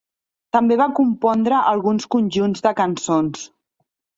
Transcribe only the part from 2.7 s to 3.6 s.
cançons.